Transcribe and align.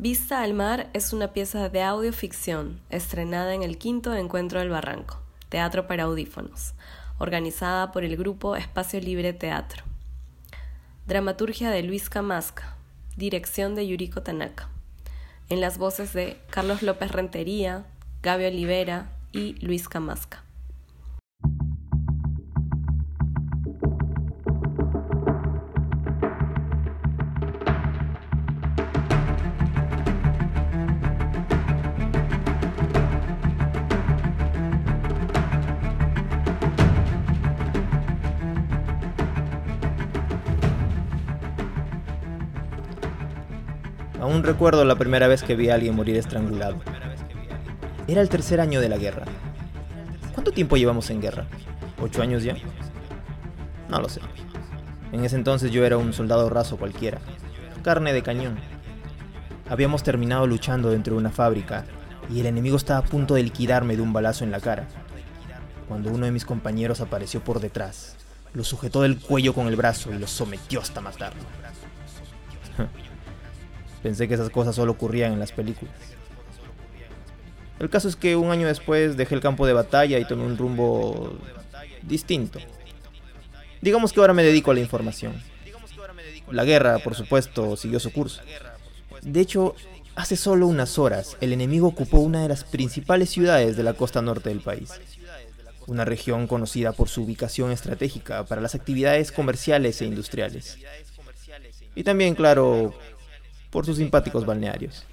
Vista 0.00 0.42
al 0.42 0.54
Mar 0.54 0.88
es 0.94 1.12
una 1.12 1.34
pieza 1.34 1.68
de 1.68 1.82
audioficción 1.82 2.80
estrenada 2.88 3.52
en 3.52 3.62
el 3.62 3.76
quinto 3.76 4.14
Encuentro 4.14 4.58
del 4.58 4.70
Barranco, 4.70 5.20
Teatro 5.50 5.86
para 5.86 6.04
Audífonos, 6.04 6.72
organizada 7.18 7.92
por 7.92 8.02
el 8.02 8.16
grupo 8.16 8.56
Espacio 8.56 8.98
Libre 8.98 9.34
Teatro. 9.34 9.84
Dramaturgia 11.06 11.70
de 11.70 11.82
Luis 11.82 12.08
Camasca, 12.08 12.78
dirección 13.18 13.74
de 13.74 13.86
Yuriko 13.86 14.22
Tanaka, 14.22 14.70
en 15.50 15.60
las 15.60 15.76
voces 15.76 16.14
de 16.14 16.40
Carlos 16.48 16.80
López 16.80 17.12
Rentería, 17.12 17.84
Gaby 18.22 18.46
Olivera 18.46 19.10
y 19.32 19.52
Luis 19.62 19.86
Camasca. 19.86 20.42
Aún 44.30 44.44
recuerdo 44.44 44.84
la 44.84 44.94
primera 44.94 45.26
vez 45.26 45.42
que 45.42 45.56
vi 45.56 45.70
a 45.70 45.74
alguien 45.74 45.96
morir 45.96 46.16
estrangulado. 46.16 46.76
Era 48.06 48.20
el 48.20 48.28
tercer 48.28 48.60
año 48.60 48.80
de 48.80 48.88
la 48.88 48.96
guerra. 48.96 49.24
¿Cuánto 50.32 50.52
tiempo 50.52 50.76
llevamos 50.76 51.10
en 51.10 51.20
guerra? 51.20 51.46
¿Ocho 52.00 52.22
años 52.22 52.44
ya? 52.44 52.54
No 53.88 54.00
lo 54.00 54.08
sé. 54.08 54.20
En 55.10 55.24
ese 55.24 55.34
entonces 55.34 55.72
yo 55.72 55.84
era 55.84 55.96
un 55.96 56.12
soldado 56.12 56.48
raso 56.48 56.76
cualquiera, 56.76 57.18
carne 57.82 58.12
de 58.12 58.22
cañón. 58.22 58.56
Habíamos 59.68 60.04
terminado 60.04 60.46
luchando 60.46 60.90
dentro 60.90 61.14
de 61.14 61.20
una 61.20 61.30
fábrica 61.30 61.84
y 62.32 62.38
el 62.38 62.46
enemigo 62.46 62.76
estaba 62.76 63.00
a 63.00 63.10
punto 63.10 63.34
de 63.34 63.42
liquidarme 63.42 63.96
de 63.96 64.02
un 64.02 64.12
balazo 64.12 64.44
en 64.44 64.52
la 64.52 64.60
cara, 64.60 64.86
cuando 65.88 66.08
uno 66.12 66.26
de 66.26 66.32
mis 66.32 66.44
compañeros 66.44 67.00
apareció 67.00 67.42
por 67.42 67.58
detrás, 67.58 68.14
lo 68.54 68.62
sujetó 68.62 69.02
del 69.02 69.18
cuello 69.18 69.54
con 69.54 69.66
el 69.66 69.74
brazo 69.74 70.12
y 70.12 70.18
lo 70.18 70.28
sometió 70.28 70.80
hasta 70.80 71.00
matarlo. 71.00 71.42
Pensé 74.02 74.28
que 74.28 74.34
esas 74.34 74.50
cosas 74.50 74.74
solo 74.74 74.92
ocurrían 74.92 75.32
en 75.32 75.38
las 75.38 75.52
películas. 75.52 75.94
El 77.78 77.88
caso 77.88 78.08
es 78.08 78.16
que 78.16 78.36
un 78.36 78.50
año 78.50 78.66
después 78.66 79.16
dejé 79.16 79.34
el 79.34 79.40
campo 79.40 79.66
de 79.66 79.72
batalla 79.72 80.18
y 80.18 80.26
tomé 80.26 80.44
un 80.44 80.58
rumbo 80.58 81.38
distinto. 82.02 82.58
Digamos 83.80 84.12
que 84.12 84.20
ahora 84.20 84.34
me 84.34 84.42
dedico 84.42 84.70
a 84.70 84.74
la 84.74 84.80
información. 84.80 85.42
La 86.50 86.64
guerra, 86.64 86.98
por 86.98 87.14
supuesto, 87.14 87.76
siguió 87.76 88.00
su 88.00 88.12
curso. 88.12 88.42
De 89.22 89.40
hecho, 89.40 89.74
hace 90.14 90.36
solo 90.36 90.66
unas 90.66 90.98
horas 90.98 91.36
el 91.40 91.52
enemigo 91.52 91.86
ocupó 91.86 92.18
una 92.18 92.42
de 92.42 92.48
las 92.48 92.64
principales 92.64 93.30
ciudades 93.30 93.76
de 93.76 93.82
la 93.82 93.94
costa 93.94 94.20
norte 94.20 94.50
del 94.50 94.60
país. 94.60 94.90
Una 95.86 96.04
región 96.04 96.46
conocida 96.46 96.92
por 96.92 97.08
su 97.08 97.22
ubicación 97.22 97.70
estratégica 97.70 98.44
para 98.44 98.60
las 98.60 98.74
actividades 98.74 99.32
comerciales 99.32 100.00
e 100.02 100.04
industriales. 100.04 100.78
Y 101.94 102.04
también, 102.04 102.34
claro, 102.34 102.94
por 103.70 103.86
sus 103.86 103.96
simpáticos 103.98 104.44
balnearios. 104.44 105.04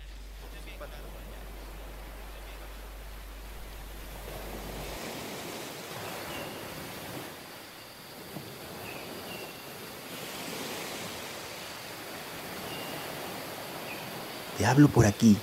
Te 14.58 14.66
hablo 14.66 14.88
por 14.88 15.05
aquí 15.05 15.38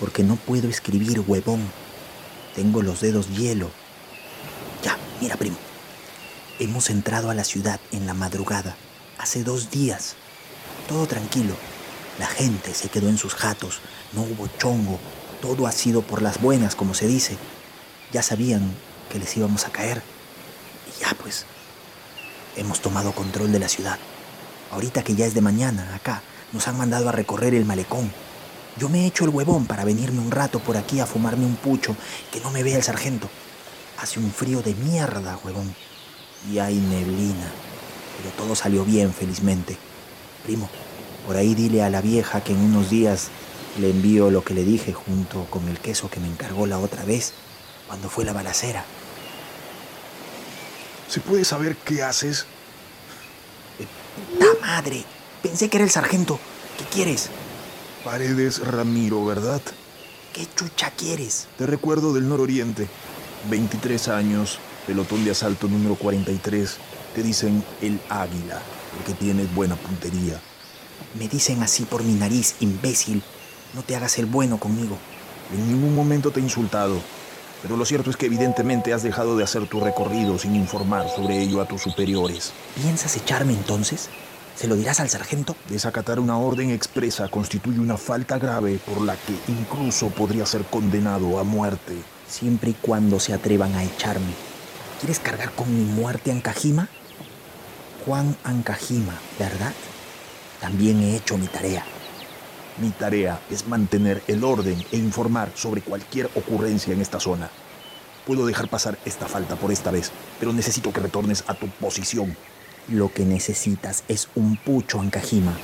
porque 0.00 0.22
no 0.22 0.36
puedo 0.36 0.68
escribir, 0.68 1.20
huevón. 1.26 1.60
Tengo 2.54 2.82
los 2.82 3.00
dedos 3.00 3.28
hielo. 3.36 3.70
Ya, 4.82 4.96
mira, 5.20 5.36
primo. 5.36 5.56
Hemos 6.58 6.88
entrado 6.88 7.30
a 7.30 7.34
la 7.34 7.44
ciudad 7.44 7.78
en 7.92 8.06
la 8.06 8.14
madrugada, 8.14 8.74
hace 9.18 9.44
dos 9.44 9.70
días. 9.70 10.16
Todo 10.88 11.06
tranquilo. 11.06 11.54
La 12.18 12.26
gente 12.26 12.74
se 12.74 12.88
quedó 12.88 13.08
en 13.08 13.18
sus 13.18 13.34
jatos, 13.34 13.80
no 14.12 14.22
hubo 14.22 14.48
chongo, 14.58 15.00
todo 15.42 15.66
ha 15.66 15.72
sido 15.72 16.02
por 16.02 16.22
las 16.22 16.40
buenas, 16.40 16.76
como 16.76 16.94
se 16.94 17.06
dice. 17.06 17.36
Ya 18.12 18.22
sabían 18.22 18.72
que 19.10 19.18
les 19.18 19.36
íbamos 19.36 19.66
a 19.66 19.70
caer. 19.70 20.02
Y 20.88 21.00
ya 21.00 21.14
pues, 21.20 21.44
hemos 22.56 22.80
tomado 22.80 23.12
control 23.12 23.50
de 23.52 23.58
la 23.58 23.68
ciudad. 23.68 23.98
Ahorita 24.70 25.02
que 25.02 25.14
ya 25.14 25.26
es 25.26 25.34
de 25.34 25.40
mañana, 25.40 25.94
acá, 25.94 26.22
nos 26.52 26.68
han 26.68 26.78
mandado 26.78 27.08
a 27.08 27.12
recorrer 27.12 27.54
el 27.54 27.64
malecón. 27.64 28.12
Yo 28.78 28.88
me 28.88 29.02
he 29.02 29.06
hecho 29.06 29.24
el 29.24 29.30
huevón 29.30 29.66
para 29.66 29.84
venirme 29.84 30.20
un 30.20 30.30
rato 30.30 30.60
por 30.60 30.76
aquí 30.76 31.00
a 31.00 31.06
fumarme 31.06 31.44
un 31.44 31.56
pucho, 31.56 31.96
que 32.32 32.40
no 32.40 32.50
me 32.50 32.62
vea 32.62 32.76
el 32.76 32.82
sargento. 32.82 33.28
Hace 34.00 34.20
un 34.20 34.32
frío 34.32 34.62
de 34.62 34.74
mierda, 34.74 35.38
huevón. 35.44 35.74
Y 36.50 36.58
hay 36.58 36.76
neblina. 36.76 37.50
Pero 38.16 38.30
todo 38.36 38.54
salió 38.54 38.84
bien, 38.84 39.12
felizmente. 39.12 39.76
Primo, 40.44 40.68
por 41.26 41.36
ahí 41.36 41.54
dile 41.54 41.82
a 41.82 41.90
la 41.90 42.00
vieja 42.00 42.42
que 42.42 42.52
en 42.52 42.60
unos 42.60 42.90
días 42.90 43.28
le 43.78 43.90
envío 43.90 44.30
lo 44.30 44.44
que 44.44 44.54
le 44.54 44.64
dije 44.64 44.92
junto 44.92 45.46
con 45.50 45.68
el 45.68 45.78
queso 45.78 46.10
que 46.10 46.20
me 46.20 46.28
encargó 46.28 46.66
la 46.66 46.78
otra 46.78 47.04
vez, 47.04 47.32
cuando 47.86 48.08
fue 48.08 48.24
la 48.24 48.32
balacera. 48.32 48.84
¿Se 51.08 51.20
puede 51.20 51.44
saber 51.44 51.76
qué 51.76 52.02
haces? 52.02 52.46
¡Ta 54.38 54.46
madre! 54.60 55.04
Pensé 55.42 55.68
que 55.68 55.76
era 55.76 55.84
el 55.84 55.90
sargento. 55.90 56.38
¿Qué 56.78 56.84
quieres? 56.84 57.28
Paredes 58.04 58.66
Ramiro, 58.66 59.24
¿verdad? 59.24 59.60
¿Qué 60.32 60.46
chucha 60.54 60.90
quieres? 60.90 61.46
Te 61.58 61.66
recuerdo 61.66 62.12
del 62.12 62.28
nororiente. 62.28 62.88
23 63.50 64.08
años, 64.08 64.58
pelotón 64.86 65.24
de 65.24 65.30
asalto 65.30 65.68
número 65.68 65.94
43. 65.96 66.76
Te 67.14 67.22
dicen 67.22 67.62
el 67.80 68.00
águila, 68.08 68.60
porque 68.96 69.12
tienes 69.12 69.54
buena 69.54 69.76
puntería. 69.76 70.40
Me 71.18 71.28
dicen 71.28 71.62
así 71.62 71.84
por 71.84 72.02
mi 72.02 72.14
nariz, 72.14 72.56
imbécil. 72.60 73.22
No 73.74 73.82
te 73.82 73.96
hagas 73.96 74.18
el 74.18 74.26
bueno 74.26 74.58
conmigo. 74.58 74.96
En 75.52 75.68
ningún 75.68 75.94
momento 75.94 76.30
te 76.30 76.40
he 76.40 76.42
insultado. 76.42 77.00
Pero 77.62 77.76
lo 77.76 77.84
cierto 77.84 78.10
es 78.10 78.16
que 78.16 78.26
evidentemente 78.26 78.92
has 78.92 79.02
dejado 79.02 79.36
de 79.36 79.44
hacer 79.44 79.66
tu 79.66 79.80
recorrido 79.80 80.38
sin 80.38 80.54
informar 80.54 81.08
sobre 81.08 81.40
ello 81.40 81.62
a 81.62 81.66
tus 81.66 81.82
superiores. 81.82 82.52
¿Piensas 82.74 83.16
echarme 83.16 83.52
entonces? 83.54 84.10
¿Se 84.54 84.68
lo 84.68 84.76
dirás 84.76 85.00
al 85.00 85.08
sargento? 85.08 85.56
Desacatar 85.68 86.20
una 86.20 86.38
orden 86.38 86.70
expresa 86.70 87.28
constituye 87.28 87.80
una 87.80 87.96
falta 87.96 88.38
grave 88.38 88.78
por 88.78 89.02
la 89.02 89.16
que 89.16 89.34
incluso 89.48 90.08
podría 90.08 90.46
ser 90.46 90.64
condenado 90.64 91.38
a 91.38 91.44
muerte. 91.44 91.96
Siempre 92.28 92.70
y 92.70 92.74
cuando 92.74 93.18
se 93.18 93.32
atrevan 93.32 93.74
a 93.74 93.82
echarme. 93.82 94.34
¿Quieres 95.00 95.18
cargar 95.18 95.52
con 95.52 95.74
mi 95.74 95.84
muerte, 95.84 96.30
Ancajima? 96.30 96.88
Juan 98.04 98.36
Ancajima, 98.44 99.18
¿verdad? 99.38 99.72
También 100.64 101.02
he 101.02 101.14
hecho 101.14 101.36
mi 101.36 101.46
tarea. 101.46 101.84
Mi 102.80 102.88
tarea 102.88 103.38
es 103.50 103.68
mantener 103.68 104.22
el 104.28 104.42
orden 104.42 104.82
e 104.92 104.96
informar 104.96 105.52
sobre 105.54 105.82
cualquier 105.82 106.30
ocurrencia 106.34 106.94
en 106.94 107.02
esta 107.02 107.20
zona. 107.20 107.50
Puedo 108.26 108.46
dejar 108.46 108.68
pasar 108.68 108.98
esta 109.04 109.28
falta 109.28 109.56
por 109.56 109.72
esta 109.72 109.90
vez, 109.90 110.10
pero 110.40 110.54
necesito 110.54 110.90
que 110.90 111.00
retornes 111.00 111.44
a 111.48 111.54
tu 111.54 111.68
posición. 111.68 112.34
Lo 112.88 113.12
que 113.12 113.26
necesitas 113.26 114.04
es 114.08 114.28
un 114.36 114.56
pucho, 114.56 115.00
Ancajima. 115.00 115.54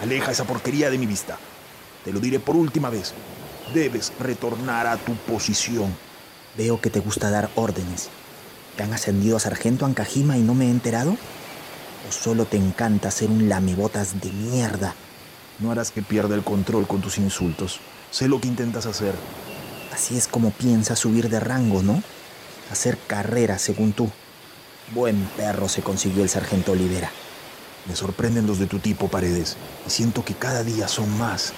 Aleja 0.00 0.32
esa 0.32 0.44
porquería 0.44 0.88
de 0.88 0.96
mi 0.96 1.04
vista. 1.04 1.36
Te 2.02 2.10
lo 2.10 2.18
diré 2.18 2.40
por 2.40 2.56
última 2.56 2.88
vez. 2.88 3.12
Debes 3.74 4.10
retornar 4.18 4.86
a 4.86 4.96
tu 4.96 5.14
posición. 5.16 5.94
Veo 6.56 6.80
que 6.80 6.88
te 6.88 7.00
gusta 7.00 7.28
dar 7.28 7.50
órdenes. 7.56 8.08
¿Te 8.78 8.84
han 8.84 8.94
ascendido 8.94 9.36
a 9.36 9.40
sargento 9.40 9.84
Ancajima 9.84 10.38
y 10.38 10.40
no 10.40 10.54
me 10.54 10.68
he 10.68 10.70
enterado? 10.70 11.14
¿O 12.08 12.12
solo 12.12 12.44
te 12.44 12.56
encanta 12.56 13.10
ser 13.10 13.30
un 13.30 13.48
lamebotas 13.48 14.20
de 14.20 14.30
mierda? 14.30 14.94
No 15.58 15.70
harás 15.70 15.90
que 15.90 16.02
pierda 16.02 16.34
el 16.34 16.44
control 16.44 16.86
con 16.86 17.00
tus 17.00 17.18
insultos. 17.18 17.80
Sé 18.10 18.28
lo 18.28 18.40
que 18.40 18.48
intentas 18.48 18.86
hacer. 18.86 19.14
Así 19.92 20.16
es 20.16 20.26
como 20.26 20.50
piensas 20.50 20.98
subir 20.98 21.28
de 21.28 21.40
rango, 21.40 21.82
¿no? 21.82 22.02
Hacer 22.70 22.98
carrera, 23.06 23.58
según 23.58 23.92
tú. 23.92 24.10
Buen 24.92 25.16
perro 25.36 25.68
se 25.68 25.82
consiguió 25.82 26.22
el 26.22 26.28
sargento 26.28 26.72
Olivera. 26.72 27.10
Me 27.86 27.96
sorprenden 27.96 28.46
los 28.46 28.58
de 28.58 28.66
tu 28.66 28.78
tipo, 28.78 29.08
Paredes, 29.08 29.56
y 29.86 29.90
siento 29.90 30.24
que 30.24 30.34
cada 30.34 30.62
día 30.64 30.88
son 30.88 31.16
más. 31.18 31.52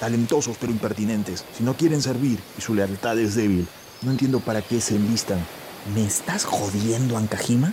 Talentosos 0.00 0.56
pero 0.60 0.72
impertinentes. 0.72 1.44
Si 1.56 1.64
no 1.64 1.76
quieren 1.76 2.02
servir 2.02 2.38
y 2.58 2.60
su 2.60 2.74
lealtad 2.74 3.18
es 3.18 3.34
débil, 3.34 3.66
no 4.02 4.10
entiendo 4.10 4.40
para 4.40 4.62
qué 4.62 4.80
se 4.80 4.96
enlistan. 4.96 5.38
¿Me 5.94 6.04
estás 6.04 6.44
jodiendo, 6.44 7.16
Ancajima? 7.16 7.72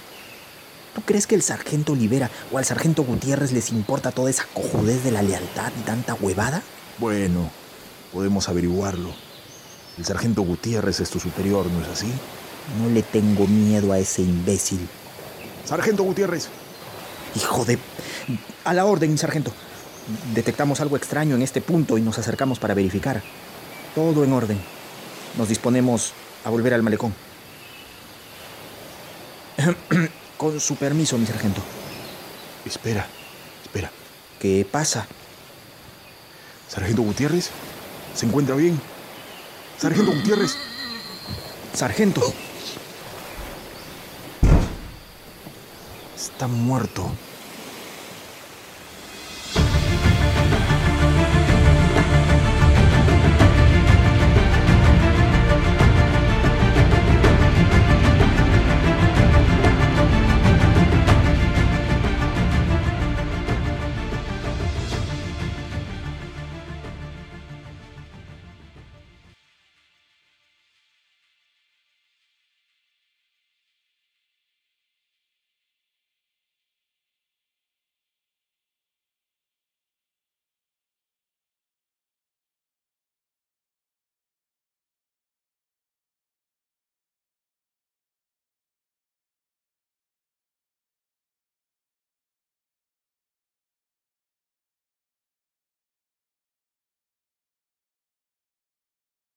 ¿Tú 0.94 1.02
crees 1.02 1.26
que 1.26 1.36
el 1.36 1.42
sargento 1.42 1.94
Olivera 1.94 2.30
o 2.52 2.60
al 2.60 2.66
sargento 2.66 3.04
Gutiérrez 3.04 3.52
les 3.52 3.72
importa 3.72 4.12
toda 4.12 4.30
esa 4.30 4.46
cojudez 4.54 5.04
de 5.04 5.12
la 5.12 5.24
lealtad 5.24 5.72
y 5.80 5.82
tanta 5.82 6.14
huevada? 6.14 6.62
Bueno, 7.00 7.50
podemos 8.12 8.48
averiguarlo. 8.48 9.10
El 9.98 10.06
sargento 10.06 10.44
Gutiérrez 10.44 11.00
es 11.00 11.10
tu 11.10 11.20
superior, 11.20 11.66
¿no 11.66 11.82
es 11.82 11.88
así? 11.88 12.12
No 12.80 12.90
le 12.90 13.02
tengo 13.02 13.48
miedo 13.48 13.92
a 13.92 14.00
ese 14.00 14.22
imbécil. 14.22 14.88
Sargento 15.66 16.04
Gutiérrez. 16.04 16.50
Hijo 17.36 17.66
de... 17.66 17.80
A 18.64 18.74
la 18.74 18.86
orden, 18.86 19.18
sargento. 19.18 19.52
Detectamos 20.36 20.80
algo 20.80 20.96
extraño 20.96 21.36
en 21.36 21.42
este 21.42 21.62
punto 21.62 21.98
y 21.98 22.02
nos 22.02 22.20
acercamos 22.20 22.60
para 22.60 22.76
verificar. 22.76 23.24
Todo 23.96 24.24
en 24.24 24.32
orden. 24.32 24.60
Nos 25.38 25.50
disponemos 25.50 26.14
a 26.46 26.52
volver 26.52 26.74
al 26.76 26.84
malecón. 26.84 27.16
Con 30.44 30.60
su 30.60 30.76
permiso, 30.76 31.18
mi 31.18 31.26
sargento. 31.26 31.62
Espera, 32.66 33.08
espera. 33.64 33.90
¿Qué 34.42 34.68
pasa? 34.70 35.08
¿Sargento 36.68 37.02
Gutiérrez? 37.02 37.50
¿Se 38.14 38.26
encuentra 38.26 38.54
bien? 38.58 38.78
¿Sargento 39.78 40.12
Gutiérrez? 40.12 40.58
Sargento. 41.74 42.22
Está 46.14 46.48
muerto. 46.48 47.10